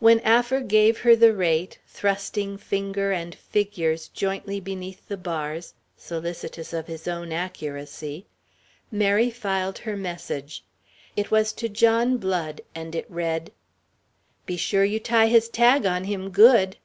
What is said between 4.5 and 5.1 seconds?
beneath